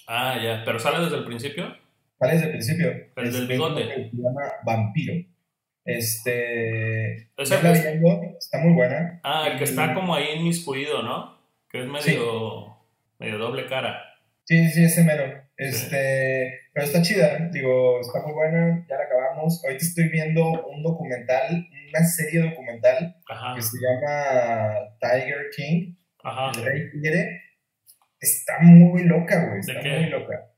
[0.08, 1.76] Ah, ya, pero sale desde el principio.
[2.18, 2.90] Sale desde el principio.
[2.90, 3.84] El del Este, bigote.
[3.84, 5.14] Se llama Vampiro.
[5.84, 7.28] Este.
[7.36, 7.50] La es-
[8.38, 9.20] está muy buena.
[9.24, 11.38] Ah, el que está como ahí inmiscuido, ¿no?
[11.70, 12.76] Que es medio,
[13.18, 14.00] medio doble cara.
[14.44, 15.40] Sí, sí, ese mero.
[15.56, 19.62] Este, pero está chida, digo, está muy buena, ya la acabamos.
[19.64, 26.50] Ahorita estoy viendo un documental, una serie documental Ajá, que se llama Tiger King, ajá.
[26.58, 27.40] el rey tigre.
[28.18, 30.48] Está muy loca, güey, está muy loca.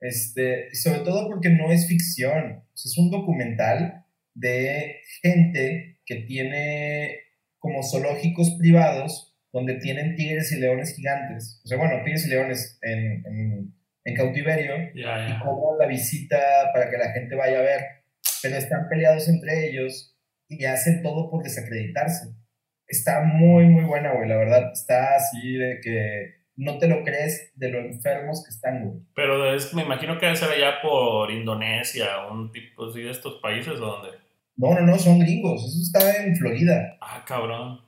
[0.00, 4.03] Este, sobre todo porque no es ficción, es un documental
[4.34, 7.20] de gente que tiene
[7.58, 11.60] como zoológicos privados donde tienen tigres y leones gigantes.
[11.64, 15.40] O sea, bueno, tigres y leones en, en, en cautiverio Ya, y ya.
[15.42, 16.36] cobran la visita
[16.74, 17.80] para que la gente vaya a ver,
[18.42, 20.16] pero están peleados entre ellos
[20.48, 22.34] y hacen todo por desacreditarse.
[22.86, 24.72] Está muy, muy buena, güey, la verdad.
[24.72, 29.02] Está así de que no te lo crees de lo enfermos que están, güey.
[29.14, 33.40] Pero es, me imagino que debe ser allá por Indonesia, un tipo así de estos
[33.40, 34.23] países o donde.
[34.56, 35.64] No, no, no, son gringos.
[35.64, 36.96] Eso está en Florida.
[37.00, 37.80] Ah, cabrón.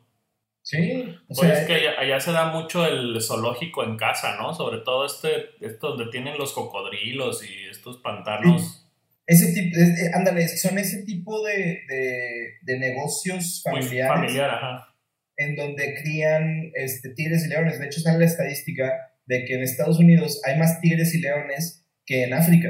[0.63, 1.17] Sí.
[1.29, 4.53] O Pues sea, es que allá, allá se da mucho el zoológico en casa, ¿no?
[4.53, 8.83] Sobre todo este, esto donde tienen los cocodrilos y estos pantanos
[9.29, 14.13] ese tipo, es- eh, ándale, son ese tipo de, de, de negocios muy familiares.
[14.21, 14.95] familiar, ajá.
[15.37, 17.79] en donde crían este, tigres y leones.
[17.81, 18.93] De hecho, sale la estadística
[19.27, 22.69] de que en Estados Unidos hay más tigres y leones que en África.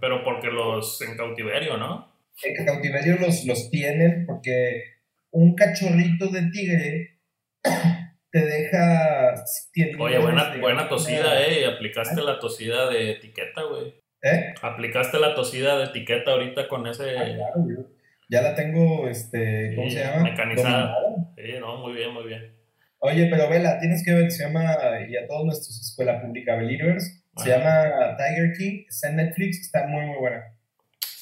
[0.00, 2.12] Pero porque los en cautiverio, ¿no?
[2.44, 4.82] En cautiverio los, los tienen porque
[5.30, 7.18] un cachorrito de tigre
[8.30, 9.34] te deja...
[9.72, 11.66] tiene Oye, buena, de- buena tosida, ¿eh?
[11.66, 13.94] Aplicaste la tosida de etiqueta, güey.
[14.22, 14.54] ¿Eh?
[14.60, 17.16] Aplicaste la tosida de etiqueta ahorita con ese...
[17.18, 17.90] Ah, claro.
[18.28, 20.22] Ya la tengo, este, ¿cómo Sí, se llama?
[20.24, 20.92] mecanizada.
[21.00, 21.32] Dominada.
[21.36, 22.56] Sí, no, muy bien, muy bien.
[22.98, 24.64] Oye, pero vela, tienes que ver, se llama,
[25.08, 29.86] y a todos nuestros escuela pública believers, se llama Tiger King, está en Netflix, está
[29.86, 30.55] muy, muy buena.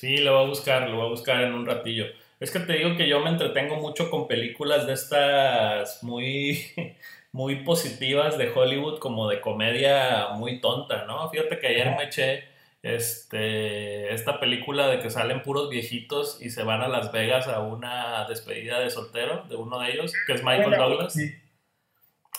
[0.04, 2.04] Sí, lo voy a buscar, lo voy a buscar en un ratillo.
[2.38, 6.62] Es que te digo que yo me entretengo mucho con películas de estas muy,
[7.32, 11.30] muy positivas de Hollywood, como de comedia muy tonta, ¿no?
[11.30, 12.44] Fíjate que ayer me eché
[12.82, 17.60] este, esta película de que salen puros viejitos y se van a Las Vegas a
[17.60, 21.14] una despedida de soltero de uno de ellos, que es Michael Douglas.
[21.14, 21.34] sí.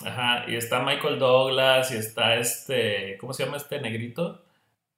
[0.06, 4.46] Ajá, y está Michael Douglas y está este, ¿cómo se llama este negrito?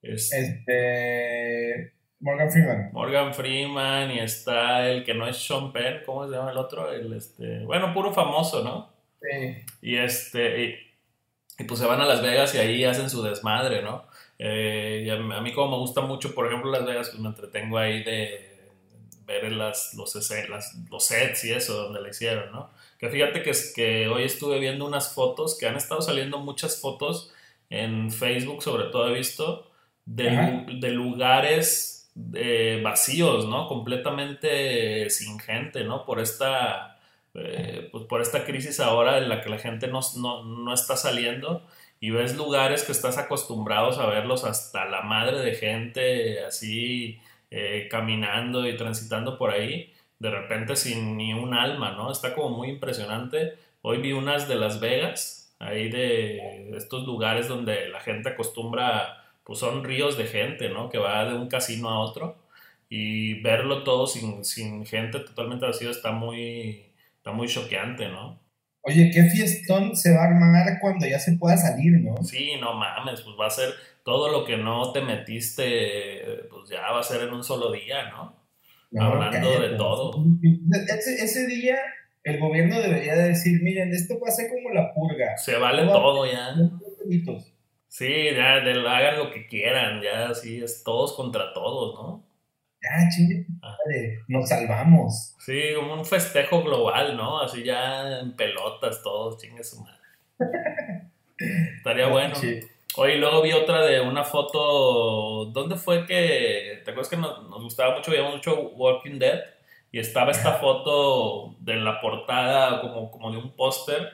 [0.01, 1.96] Es Este.
[2.19, 2.89] Morgan Freeman.
[2.93, 6.91] Morgan Freeman y está el que no es Sean Penn, ¿cómo se llama el otro?
[6.91, 8.89] El este, bueno, puro famoso, ¿no?
[9.21, 9.63] Sí.
[9.82, 10.75] Y este, y,
[11.60, 14.06] y pues se van a Las Vegas y ahí hacen su desmadre, ¿no?
[14.39, 17.21] Eh, y a, mí- a mí como me gusta mucho, por ejemplo, Las Vegas, pues
[17.21, 18.47] me entretengo ahí de
[19.25, 20.15] ver las, los,
[20.49, 22.69] las- los sets y eso donde la hicieron, ¿no?
[22.97, 27.32] Que fíjate que, que hoy estuve viendo unas fotos, que han estado saliendo muchas fotos
[27.69, 29.69] en Facebook, sobre todo he visto,
[30.06, 31.96] de, de lugares
[32.34, 33.67] eh, vacíos, ¿no?
[33.67, 36.06] Completamente sin gente, ¿no?
[36.06, 36.99] Por esta,
[37.34, 40.97] eh, pues por esta crisis ahora en la que la gente no, no, no está
[40.97, 41.63] saliendo
[41.99, 47.19] y ves lugares que estás acostumbrados a verlos hasta la madre de gente así
[47.51, 52.12] eh, caminando y transitando por ahí, de repente sin ni un alma, ¿no?
[52.12, 53.58] Está como muy impresionante.
[53.82, 59.60] Hoy vi unas de Las Vegas, ahí de estos lugares donde la gente acostumbra, pues
[59.60, 60.89] son ríos de gente, ¿no?
[60.89, 62.36] Que va de un casino a otro
[62.89, 66.83] y verlo todo sin, sin gente totalmente vacío está muy,
[67.15, 68.38] está muy choqueante, ¿no?
[68.81, 72.21] Oye, qué fiestón se va a armar cuando ya se pueda salir, ¿no?
[72.25, 73.69] Sí, no mames, pues va a ser
[74.03, 78.10] todo lo que no te metiste, pues ya va a ser en un solo día,
[78.10, 78.36] ¿no?
[78.91, 79.69] No, Hablando cállate.
[79.69, 80.25] de todo.
[80.89, 81.77] Ese, ese día
[82.23, 85.38] el gobierno debería de decir, miren, esto va a ser como la purga.
[85.38, 86.53] Se vale todo ya.
[87.97, 92.23] Sí, ya de- hagan lo que quieran, ya así es todos contra todos, ¿no?
[92.83, 93.75] Ya, chingue tu Ah.
[94.27, 95.36] nos salvamos.
[95.39, 97.41] Sí, como un festejo global, ¿no?
[97.41, 99.97] Así ya en pelotas todos, chingue su madre.
[101.77, 102.36] Estaría bueno.
[102.36, 102.60] Sí.
[102.97, 105.45] Oye, luego vi otra de una foto.
[105.45, 106.81] ¿Dónde fue que.?
[106.86, 108.12] ¿Te acuerdas que nos, nos gustaba mucho?
[108.12, 109.39] Veíamos mucho Walking Dead.
[109.91, 114.12] Y estaba esta foto de la portada, como, como de un póster,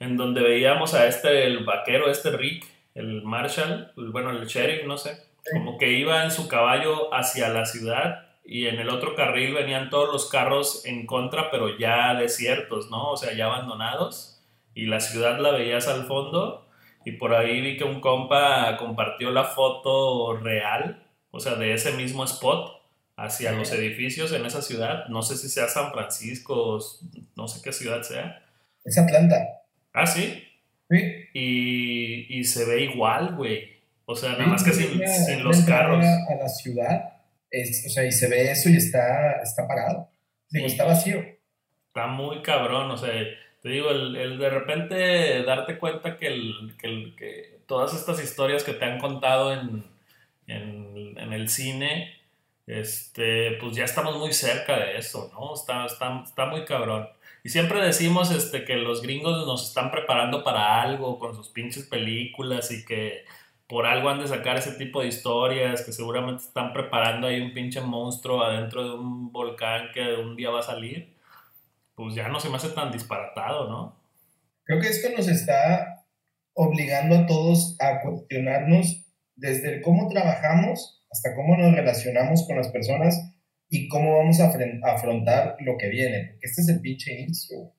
[0.00, 4.84] En donde veíamos a este, el vaquero, este Rick, el Marshall, el- bueno, el sheriff,
[4.86, 5.18] no sé,
[5.52, 9.90] como que iba en su caballo hacia la ciudad y en el otro carril venían
[9.90, 13.10] todos los carros en contra, pero ya desiertos, ¿no?
[13.10, 14.40] O sea, ya abandonados.
[14.74, 16.66] Y la ciudad la veías al fondo.
[17.04, 21.92] Y por ahí vi que un compa compartió la foto real, o sea, de ese
[21.92, 22.72] mismo spot
[23.16, 25.06] hacia los edificios en esa ciudad.
[25.08, 26.78] No sé si sea San Francisco,
[27.36, 28.44] no sé qué ciudad sea.
[28.84, 29.62] Es Atlanta.
[29.92, 30.44] Ah, sí.
[30.90, 30.96] Sí.
[31.34, 33.78] Y, y se ve igual, güey.
[34.06, 36.04] O sea, nada más que sin, sin los carros.
[36.04, 37.18] A la ciudad
[37.52, 40.10] o sea, y se ve eso y está, está parado.
[40.50, 41.24] Digo, está vacío.
[41.86, 43.10] Está muy cabrón, o sea,
[43.62, 48.22] te digo, el, el de repente darte cuenta que, el, que, el, que, todas estas
[48.22, 49.84] historias que te han contado en,
[50.46, 52.14] en, en, el cine,
[52.66, 55.54] este, pues ya estamos muy cerca de eso, ¿no?
[55.54, 57.08] Está, está, está muy cabrón.
[57.48, 61.84] Y siempre decimos este, que los gringos nos están preparando para algo con sus pinches
[61.84, 63.24] películas y que
[63.66, 67.54] por algo han de sacar ese tipo de historias, que seguramente están preparando ahí un
[67.54, 71.16] pinche monstruo adentro de un volcán que un día va a salir,
[71.94, 73.96] pues ya no se me hace tan disparatado, ¿no?
[74.64, 76.04] Creo que esto nos está
[76.52, 79.06] obligando a todos a cuestionarnos
[79.36, 83.27] desde cómo trabajamos hasta cómo nos relacionamos con las personas
[83.70, 84.50] y cómo vamos a
[84.94, 87.72] afrontar lo que viene, porque este es el pinche inicio.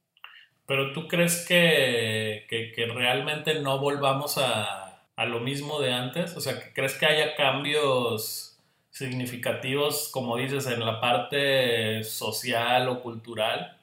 [0.65, 6.37] Pero tú crees que, que, realmente no volvamos a a lo mismo de antes?
[6.37, 8.57] O sea, ¿crees que haya cambios
[8.89, 13.77] significativos, como dices, en la parte social o cultural?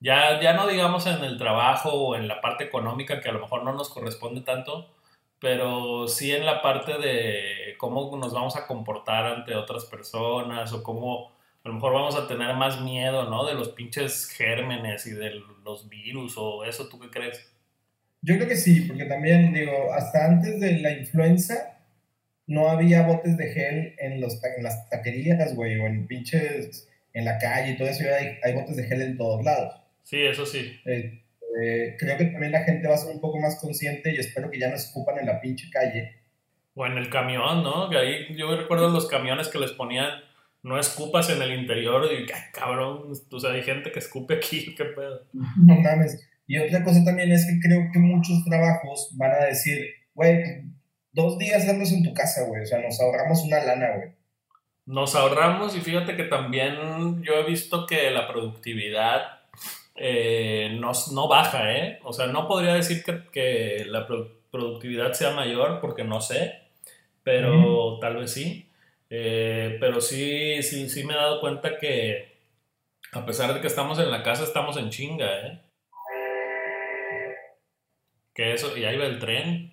[0.00, 3.40] Ya, ya no digamos en el trabajo o en la parte económica, que a lo
[3.40, 4.90] mejor no nos corresponde tanto,
[5.38, 10.82] pero sí en la parte de cómo nos vamos a comportar ante otras personas o
[10.82, 11.30] cómo
[11.62, 13.44] a lo mejor vamos a tener más miedo, ¿no?
[13.46, 17.52] De los pinches gérmenes y de los virus o eso, ¿tú qué crees?
[18.22, 21.78] Yo creo que sí, porque también, digo, hasta antes de la influenza
[22.46, 27.24] no había botes de gel en, los, en las taquerías, güey, o en pinches, en
[27.24, 29.74] la calle y todo eso, hay, hay botes de gel en todos lados.
[30.02, 30.80] Sí, eso sí.
[30.86, 31.22] Eh,
[31.62, 34.50] eh, creo que también la gente va a ser un poco más consciente y espero
[34.50, 36.16] que ya no se ocupan en la pinche calle.
[36.74, 37.90] O en el camión, ¿no?
[37.90, 40.08] Que ahí yo recuerdo los camiones que les ponían
[40.62, 44.74] no escupas en el interior y ay, cabrón, o sea, hay gente que escupe aquí,
[44.76, 45.26] qué pedo.
[45.32, 46.26] No mames.
[46.46, 50.42] Y otra cosa también es que creo que muchos trabajos van a decir, güey,
[51.12, 52.62] dos días hazlos en tu casa, güey.
[52.62, 54.08] O sea, nos ahorramos una lana, güey.
[54.86, 59.40] Nos ahorramos y fíjate que también yo he visto que la productividad
[59.94, 62.00] eh, no, no, baja, ¿eh?
[62.02, 64.08] O sea, no podría decir que, que la
[64.50, 66.54] productividad sea mayor porque no sé,
[67.22, 68.69] pero tal vez sí.
[69.10, 72.38] Eh, pero sí, sí, sí me he dado cuenta que
[73.12, 75.60] a pesar de que estamos en la casa, estamos en chinga, ¿eh?
[78.32, 79.72] Que eso, y ahí va el tren.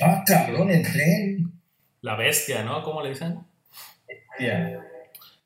[0.00, 1.52] Ah, cabrón, el tren.
[2.00, 2.82] La bestia, ¿no?
[2.82, 3.40] ¿Cómo le dicen?
[4.08, 4.82] Bestia.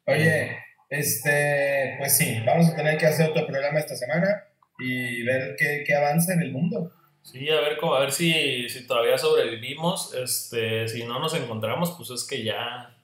[0.07, 0.57] Oye,
[0.89, 4.45] este, pues sí, vamos a tener que hacer otro programa esta semana
[4.79, 6.93] y ver qué, qué avanza en el mundo.
[7.23, 10.15] Sí, a ver, cómo, a ver si, si todavía sobrevivimos.
[10.15, 12.97] Este, si no nos encontramos, pues es que ya,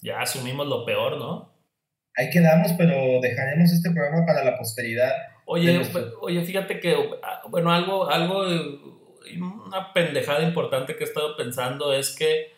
[0.00, 1.52] ya asumimos lo peor, ¿no?
[2.16, 5.12] Ahí quedamos, pero dejaremos este programa para la posteridad.
[5.44, 5.80] Oye,
[6.20, 8.42] oye, fíjate que, ah, bueno, algo, algo,
[9.36, 12.52] una pendejada importante que he estado pensando es que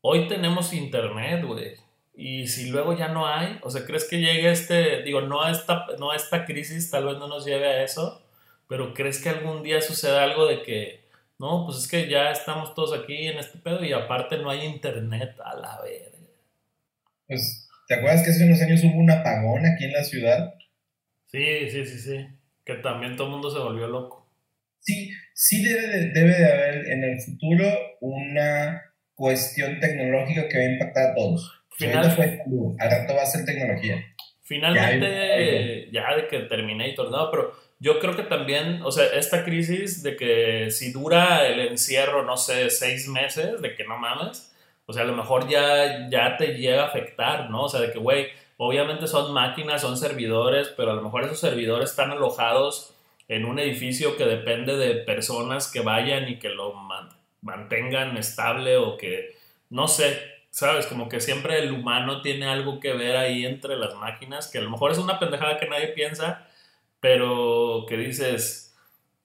[0.00, 1.74] hoy tenemos internet, güey.
[2.14, 5.50] Y si luego ya no hay, o sea, ¿crees que llegue este, digo, no a
[5.50, 8.25] esta, no a esta crisis, tal vez no nos lleve a eso,
[8.68, 11.04] pero ¿crees que algún día suceda algo de que,
[11.38, 14.64] no, pues es que ya estamos todos aquí en este pedo y aparte no hay
[14.64, 16.16] internet a la verga?
[17.26, 20.54] Pues, ¿te acuerdas que hace unos años hubo un apagón aquí en la ciudad?
[21.26, 22.26] Sí, sí, sí, sí.
[22.64, 24.30] Que también todo el mundo se volvió loco.
[24.80, 27.64] Sí, sí debe de, debe de haber en el futuro
[28.00, 28.82] una
[29.14, 31.64] cuestión tecnológica que va a impactar a todos.
[31.76, 32.42] Finalmente,
[32.78, 34.02] al rato va a ser tecnología.
[34.42, 40.02] Finalmente, ya, de que Terminator, no, pero yo creo que también, o sea, esta crisis
[40.02, 44.52] de que si dura el encierro, no sé, seis meses, de que no mames,
[44.86, 47.64] o sea, a lo mejor ya, ya te llega a afectar, ¿no?
[47.64, 51.40] O sea, de que, güey, Obviamente son máquinas, son servidores, pero a lo mejor esos
[51.40, 52.94] servidores están alojados
[53.28, 56.74] en un edificio que depende de personas que vayan y que lo
[57.42, 59.36] mantengan estable o que,
[59.68, 60.18] no sé,
[60.50, 64.58] sabes, como que siempre el humano tiene algo que ver ahí entre las máquinas, que
[64.58, 66.45] a lo mejor es una pendejada que nadie piensa,
[67.06, 68.74] pero que dices,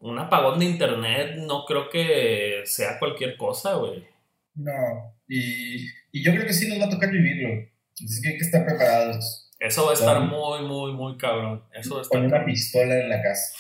[0.02, 4.06] un apagón de internet no creo que sea cualquier cosa, güey.
[4.54, 7.68] No, y, y yo creo que sí nos va a tocar vivirlo.
[7.94, 9.50] Así que hay que estar preparados.
[9.60, 11.64] Eso va a estar muy, muy, muy cabrón.
[11.74, 13.52] Eso va Con una pistola en la casa.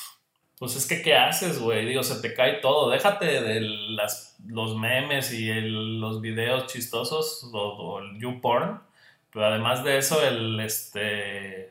[0.59, 1.87] Pues es que, ¿qué haces, güey?
[1.87, 2.91] Digo, se te cae todo.
[2.91, 8.83] Déjate de las, los memes y los videos chistosos o, el YouPorn.
[9.33, 11.70] Pero además de eso, el, este,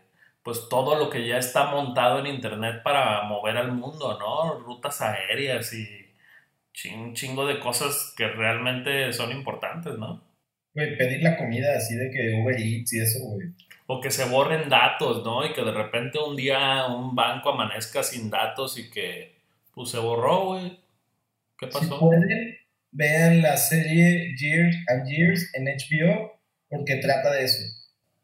[0.51, 4.59] pues todo lo que ya está montado en Internet para mover al mundo, ¿no?
[4.59, 5.87] Rutas aéreas y
[6.93, 10.21] un chingo de cosas que realmente son importantes, ¿no?
[10.75, 13.47] Güey, pedir la comida así de que Uber Eats y eso, güey.
[13.87, 15.47] O que se borren datos, ¿no?
[15.47, 19.37] Y que de repente un día un banco amanezca sin datos y que,
[19.73, 20.81] pues se borró, güey.
[21.61, 21.85] ¿Qué pasó?
[21.85, 22.59] Si pueden,
[22.91, 27.63] vean la serie Years and Years en HBO porque trata de eso.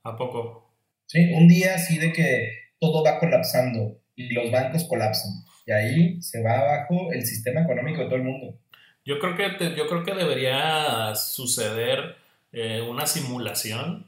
[0.02, 0.65] ¿A poco?
[1.06, 5.32] Sí, un día así de que todo va colapsando y los bancos colapsan.
[5.66, 8.58] Y ahí se va abajo el sistema económico de todo el mundo.
[9.04, 12.16] Yo creo que, yo creo que debería suceder
[12.52, 14.06] eh, una simulación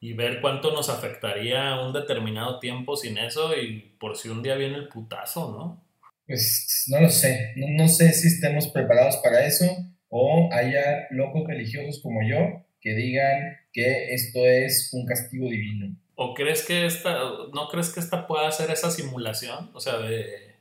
[0.00, 4.54] y ver cuánto nos afectaría un determinado tiempo sin eso y por si un día
[4.54, 5.82] viene el putazo, ¿no?
[6.26, 9.64] Pues no lo sé, no, sé si estemos preparados para eso
[10.10, 15.96] o haya locos religiosos como yo que digan que esto es un castigo divino.
[16.16, 17.18] ¿O crees que esta,
[17.52, 19.70] no crees que esta pueda ser esa simulación?
[19.74, 20.54] O sea, de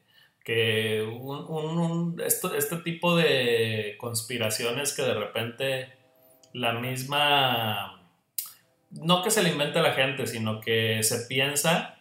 [0.43, 5.93] que un, esto, este tipo de conspiraciones que de repente
[6.54, 8.01] la misma,
[8.91, 11.97] no que se le invente a la gente, sino que se piensa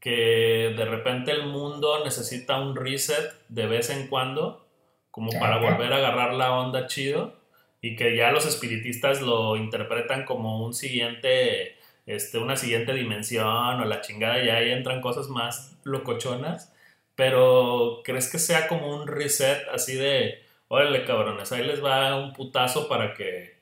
[0.00, 4.66] que de repente el mundo necesita un reset de vez en cuando,
[5.10, 7.40] como para volver a agarrar la onda chido,
[7.80, 11.73] y que ya los espiritistas lo interpretan como un siguiente,
[12.06, 13.46] este, una siguiente dimensión
[13.80, 16.72] o la chingada, y ahí entran cosas más locochonas,
[17.16, 22.32] pero ¿crees que sea como un reset así de, órale cabrones, ahí les va un
[22.32, 23.54] putazo para que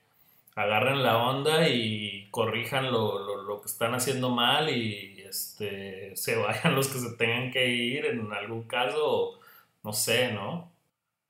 [0.55, 6.36] agarren la onda y corrijan lo, lo, lo que están haciendo mal y este, se
[6.36, 9.40] vayan los que se tengan que ir en algún caso,
[9.82, 10.70] no sé, ¿no?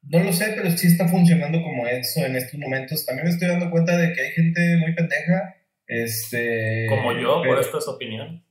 [0.02, 3.06] No lo sé, pero sí está funcionando como eso en estos momentos.
[3.06, 5.54] También estoy dando cuenta de que hay gente muy pendeja.
[5.86, 8.42] Este, como yo, por esta es opinión.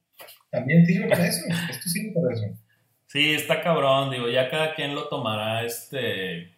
[0.49, 1.45] También sirve para eso.
[1.69, 2.45] Esto sirve para eso.
[3.07, 4.11] Sí, está cabrón.
[4.11, 6.51] Digo, ya cada quien lo tomará este.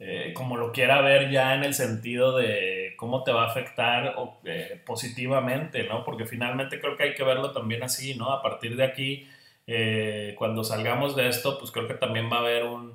[0.00, 4.14] Eh, como lo quiera ver ya en el sentido de cómo te va a afectar
[4.44, 6.04] eh, positivamente, ¿no?
[6.04, 8.32] Porque finalmente creo que hay que verlo también así, ¿no?
[8.32, 9.28] A partir de aquí,
[9.66, 12.94] eh, cuando salgamos de esto, pues creo que también va a haber un,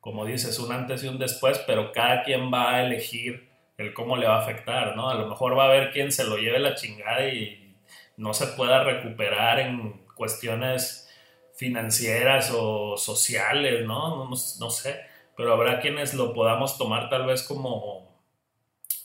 [0.00, 3.48] como dices, un antes y un después, pero cada quien va a elegir
[3.78, 5.10] el cómo le va a afectar, ¿no?
[5.10, 7.76] A lo mejor va a haber quien se lo lleve la chingada y
[8.16, 11.10] no se pueda recuperar en cuestiones
[11.54, 14.28] financieras o sociales, ¿no?
[14.28, 15.00] No, sé,
[15.36, 18.10] pero habrá quienes lo podamos tomar tal vez como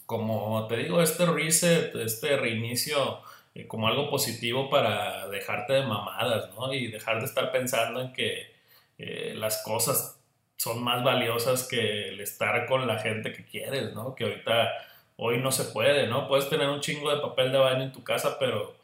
[0.06, 3.22] como te digo, este reset, este reinicio,
[3.54, 6.74] eh, como algo positivo para dejarte de mamadas, ¿no?
[6.74, 8.56] Y dejar de estar pensando en que
[8.98, 10.17] eh, las cosas
[10.58, 14.16] son más valiosas que el estar con la gente que quieres, ¿no?
[14.16, 14.72] Que ahorita,
[15.16, 16.28] hoy no se puede, ¿no?
[16.28, 18.76] Puedes tener un chingo de papel de baño en tu casa, pero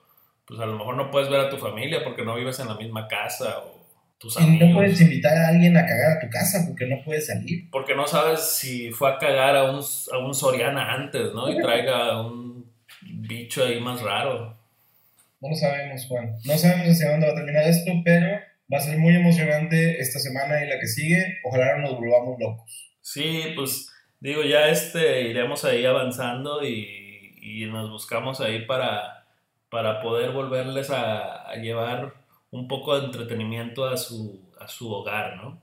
[0.46, 2.76] pues a lo mejor no puedes ver a tu familia porque no vives en la
[2.76, 3.84] misma casa o
[4.40, 7.70] y no puedes invitar a alguien a cagar a tu casa porque no puedes salir.
[7.70, 11.52] Porque no sabes si fue a cagar a un, a un Soriana antes, ¿no?
[11.52, 12.72] Y traiga un
[13.02, 14.58] bicho ahí más raro.
[15.42, 16.38] No lo sabemos, Juan.
[16.46, 18.40] No sabemos hacia dónde va a terminar esto, pero
[18.72, 21.40] va a ser muy emocionante esta semana y la que sigue.
[21.44, 22.94] Ojalá no nos volvamos locos.
[23.02, 23.90] Sí, pues
[24.20, 29.26] digo, ya este, iremos ahí avanzando y, y nos buscamos ahí para,
[29.70, 32.14] para poder volverles a, a llevar
[32.52, 35.62] un poco de entretenimiento a su, a su hogar, ¿no?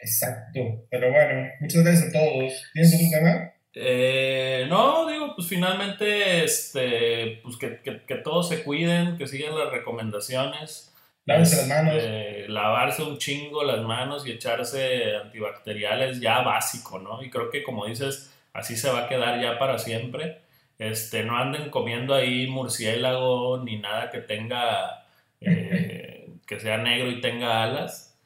[0.00, 0.60] Exacto.
[0.90, 2.52] Pero bueno, muchas gracias a todos.
[2.72, 3.52] ¿Tienes algún tema?
[3.74, 9.70] Eh, no, digo, pues finalmente, este, pues que, que, todos se cuiden, que sigan las
[9.70, 10.93] recomendaciones.
[11.26, 11.94] Lavarse las manos.
[11.96, 17.22] Este, lavarse un chingo las manos y echarse antibacteriales ya básico, ¿no?
[17.22, 20.42] Y creo que como dices, así se va a quedar ya para siempre.
[20.78, 25.06] Este, no anden comiendo ahí murciélago ni nada que tenga
[25.40, 28.16] eh, que sea negro y tenga alas.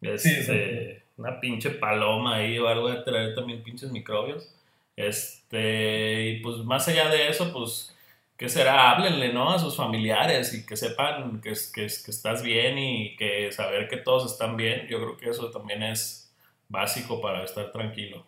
[0.00, 4.54] Este, una pinche paloma ahí o algo de traer también pinches microbios.
[4.96, 7.96] Este, y pues más allá de eso, pues,
[8.38, 8.92] ¿qué será?
[8.92, 9.52] Háblenle, ¿no?
[9.52, 13.98] A sus familiares y que sepan que, que, que estás bien y que saber que
[13.98, 14.86] todos están bien.
[14.88, 16.32] Yo creo que eso también es
[16.68, 18.26] básico para estar tranquilo.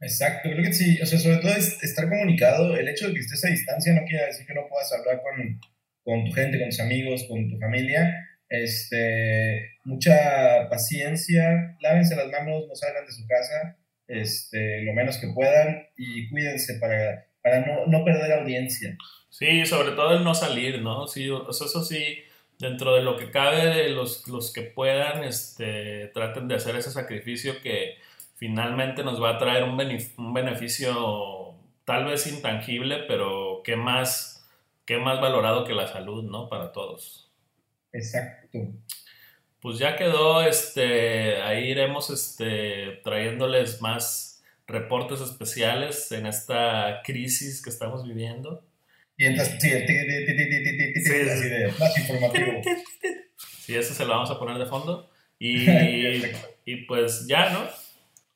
[0.00, 3.20] Exacto, creo que sí, o sea, sobre todo es estar comunicado, el hecho de que
[3.20, 5.60] estés a distancia no quiere decir que no puedas hablar con,
[6.02, 8.14] con tu gente, con tus amigos, con tu familia.
[8.48, 15.28] Este, mucha paciencia, lávense las manos, no salgan de su casa este, lo menos que
[15.28, 18.96] puedan y cuídense para, para no, no perder audiencia.
[19.28, 21.06] Sí, sobre todo el no salir, ¿no?
[21.06, 22.24] Sí, eso sí,
[22.58, 27.60] dentro de lo que cabe, los, los que puedan, este, traten de hacer ese sacrificio
[27.60, 27.98] que
[28.36, 29.78] finalmente nos va a traer un,
[30.16, 34.34] un beneficio tal vez intangible, pero que más
[34.86, 36.48] qué más valorado que la salud, ¿no?
[36.48, 37.30] Para todos.
[37.92, 38.58] Exacto.
[39.60, 44.33] Pues ya quedó, este, ahí iremos este, trayéndoles más
[44.66, 48.64] reportes especiales en esta crisis que estamos viviendo.
[49.16, 49.86] Y entonces, sí, el
[51.30, 52.60] así de más informativo.
[53.64, 55.08] Sí, ese se lo vamos a poner de fondo.
[55.38, 55.66] Y,
[56.66, 57.60] y pues ya, ¿no?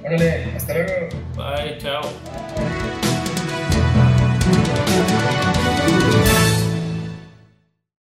[0.01, 1.09] Órale, hasta luego.
[1.35, 2.01] Bye, chao.